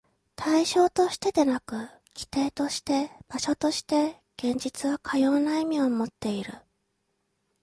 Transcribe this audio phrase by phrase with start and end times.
[0.35, 6.55] 対象としてでなく、基底として、場所として、現実はかような意味をもっている。